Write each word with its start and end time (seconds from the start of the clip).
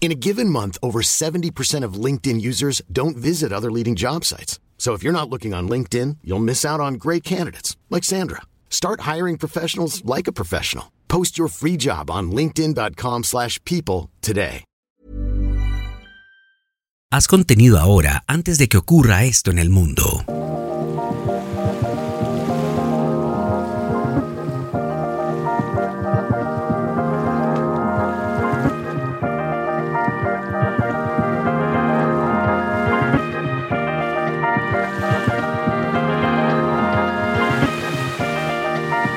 In 0.00 0.10
a 0.10 0.14
given 0.14 0.48
month, 0.48 0.78
over 0.82 1.00
70% 1.02 1.84
of 1.84 2.02
LinkedIn 2.04 2.40
users 2.40 2.80
don't 2.90 3.16
visit 3.16 3.52
other 3.52 3.70
leading 3.70 3.94
job 3.94 4.24
sites. 4.24 4.58
So 4.78 4.94
if 4.94 5.02
you're 5.02 5.12
not 5.12 5.28
looking 5.28 5.52
on 5.52 5.68
LinkedIn, 5.68 6.18
you'll 6.24 6.38
miss 6.38 6.64
out 6.64 6.80
on 6.80 6.94
great 6.94 7.24
candidates 7.24 7.76
like 7.90 8.04
Sandra. 8.04 8.42
Start 8.70 9.00
hiring 9.00 9.36
professionals 9.36 10.02
like 10.06 10.26
a 10.26 10.32
professional. 10.32 10.92
Post 11.08 11.36
your 11.36 11.48
free 11.48 11.76
job 11.76 12.10
on 12.10 12.30
linkedin.com/people 12.30 14.08
today. 14.22 14.64
Haz 17.10 17.26
contenido 17.26 17.78
ahora 17.78 18.22
antes 18.28 18.58
de 18.58 18.68
que 18.68 18.76
ocurra 18.76 19.24
esto 19.24 19.50
en 19.50 19.58
el 19.58 19.70
mundo. 19.70 20.24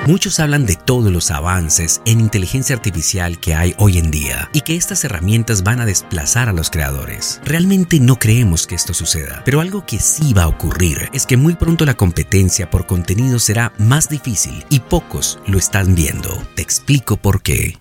Muchos 0.07 0.39
hablan 0.39 0.65
de 0.65 0.75
todos 0.75 1.11
los 1.11 1.29
avances 1.29 2.01
en 2.05 2.19
inteligencia 2.19 2.75
artificial 2.75 3.39
que 3.39 3.53
hay 3.53 3.75
hoy 3.77 3.99
en 3.99 4.09
día 4.09 4.49
y 4.51 4.61
que 4.61 4.75
estas 4.75 5.03
herramientas 5.03 5.61
van 5.61 5.79
a 5.79 5.85
desplazar 5.85 6.49
a 6.49 6.53
los 6.53 6.71
creadores. 6.71 7.39
Realmente 7.45 7.99
no 7.99 8.17
creemos 8.17 8.65
que 8.65 8.73
esto 8.73 8.95
suceda, 8.95 9.43
pero 9.45 9.61
algo 9.61 9.85
que 9.85 9.99
sí 9.99 10.33
va 10.33 10.43
a 10.43 10.47
ocurrir 10.47 11.09
es 11.13 11.27
que 11.27 11.37
muy 11.37 11.53
pronto 11.53 11.85
la 11.85 11.93
competencia 11.93 12.67
por 12.71 12.87
contenido 12.87 13.37
será 13.37 13.73
más 13.77 14.09
difícil 14.09 14.65
y 14.71 14.79
pocos 14.79 15.37
lo 15.45 15.59
están 15.59 15.93
viendo. 15.93 16.35
Te 16.55 16.63
explico 16.63 17.17
por 17.17 17.43
qué. 17.43 17.77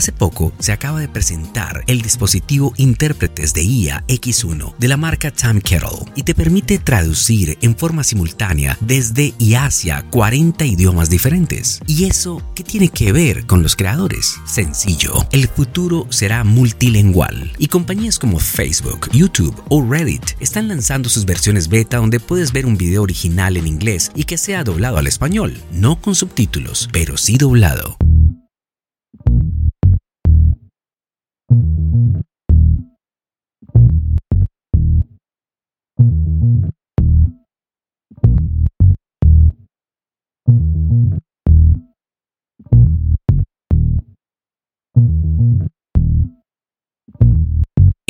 Hace 0.00 0.12
poco 0.12 0.54
se 0.60 0.72
acaba 0.72 0.98
de 0.98 1.10
presentar 1.10 1.84
el 1.86 2.00
dispositivo 2.00 2.72
Intérpretes 2.78 3.52
de 3.52 3.62
IA 3.62 4.02
X1 4.06 4.74
de 4.78 4.88
la 4.88 4.96
marca 4.96 5.30
Time 5.30 5.60
Kettle 5.60 6.10
y 6.14 6.22
te 6.22 6.34
permite 6.34 6.78
traducir 6.78 7.58
en 7.60 7.76
forma 7.76 8.02
simultánea 8.02 8.78
desde 8.80 9.34
y 9.38 9.56
hacia 9.56 10.00
40 10.08 10.64
idiomas 10.64 11.10
diferentes. 11.10 11.82
¿Y 11.86 12.06
eso 12.06 12.42
qué 12.54 12.64
tiene 12.64 12.88
que 12.88 13.12
ver 13.12 13.44
con 13.44 13.62
los 13.62 13.76
creadores? 13.76 14.36
Sencillo, 14.46 15.12
el 15.32 15.46
futuro 15.48 16.06
será 16.08 16.44
multilingual 16.44 17.52
y 17.58 17.66
compañías 17.66 18.18
como 18.18 18.38
Facebook, 18.38 19.10
YouTube 19.12 19.62
o 19.68 19.84
Reddit 19.86 20.30
están 20.40 20.68
lanzando 20.68 21.10
sus 21.10 21.26
versiones 21.26 21.68
beta 21.68 21.98
donde 21.98 22.20
puedes 22.20 22.52
ver 22.52 22.64
un 22.64 22.78
video 22.78 23.02
original 23.02 23.58
en 23.58 23.66
inglés 23.66 24.10
y 24.14 24.24
que 24.24 24.38
sea 24.38 24.64
doblado 24.64 24.96
al 24.96 25.06
español, 25.06 25.60
no 25.70 26.00
con 26.00 26.14
subtítulos, 26.14 26.88
pero 26.90 27.18
sí 27.18 27.36
doblado. 27.36 27.98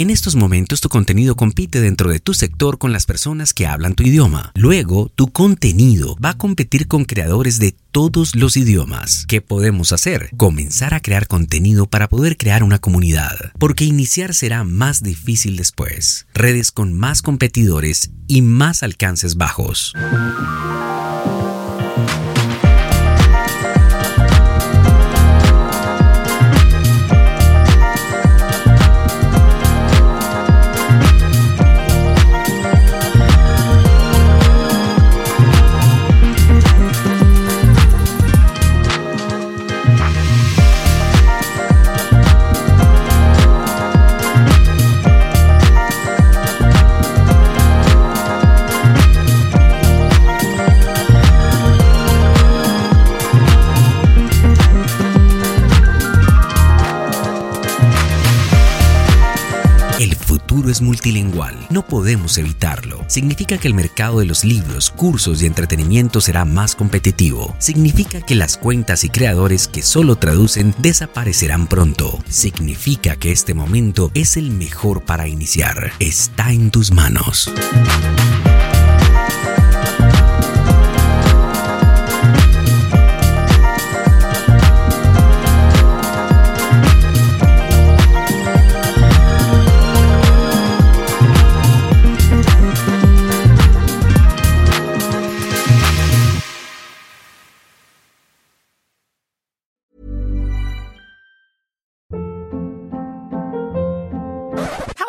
En 0.01 0.09
estos 0.09 0.35
momentos 0.35 0.81
tu 0.81 0.89
contenido 0.89 1.37
compite 1.37 1.79
dentro 1.83 2.09
de 2.09 2.21
tu 2.21 2.33
sector 2.33 2.79
con 2.79 2.91
las 2.91 3.05
personas 3.05 3.53
que 3.53 3.67
hablan 3.67 3.95
tu 3.95 4.03
idioma. 4.03 4.51
Luego, 4.55 5.11
tu 5.15 5.31
contenido 5.31 6.17
va 6.25 6.31
a 6.31 6.39
competir 6.39 6.89
con 6.89 7.05
creadores 7.05 7.59
de 7.59 7.77
todos 7.93 8.35
los 8.35 8.57
idiomas. 8.57 9.27
¿Qué 9.29 9.43
podemos 9.43 9.93
hacer? 9.93 10.31
Comenzar 10.39 10.95
a 10.95 11.01
crear 11.01 11.27
contenido 11.27 11.85
para 11.85 12.09
poder 12.09 12.39
crear 12.39 12.65
una 12.65 12.79
comunidad, 12.79 13.53
porque 13.59 13.85
iniciar 13.85 14.33
será 14.33 14.65
más 14.65 15.03
difícil 15.03 15.59
después. 15.59 16.27
Redes 16.33 16.73
con 16.73 16.95
más 16.95 17.21
competidores 17.21 18.11
y 18.27 18.41
más 18.41 18.83
alcances 18.83 19.37
bajos. 19.37 19.93
Multilingual, 60.81 61.57
no 61.71 61.87
podemos 61.87 62.39
evitarlo. 62.39 63.05
Significa 63.09 63.59
que 63.59 63.69
el 63.69 63.75
mercado 63.75 64.21
de 64.21 64.27
los 64.27 64.45
libros, 64.45 64.91
cursos 64.91 65.43
y 65.43 65.47
entretenimiento 65.47 66.21
será 66.21 66.45
más 66.45 66.75
competitivo. 66.75 67.55
Significa 67.59 68.21
que 68.21 68.35
las 68.35 68.57
cuentas 68.57 69.05
y 69.05 69.11
creadores 69.11 69.69
que 69.69 69.83
solo 69.83 70.17
traducen 70.17 70.75
desaparecerán 70.79 71.67
pronto. 71.67 72.19
Significa 72.29 73.17
que 73.17 73.33
este 73.33 73.55
momento 73.55 74.11
es 74.15 74.37
el 74.37 74.51
mejor 74.51 75.03
para 75.03 75.29
iniciar. 75.29 75.93
Está 75.99 76.53
en 76.53 76.71
tus 76.71 76.93
manos. 76.93 77.51